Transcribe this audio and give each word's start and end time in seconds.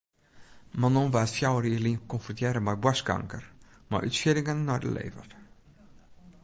Manon 0.81 1.07
waard 1.13 1.31
fjouwer 1.35 1.65
jier 1.67 1.83
lyn 1.83 1.99
konfrontearre 2.11 2.61
mei 2.63 2.77
boarstkanker 2.83 3.43
mei 3.89 4.01
útsieddingen 4.09 4.59
nei 4.67 4.79
de 4.83 4.89
lever. 4.97 5.29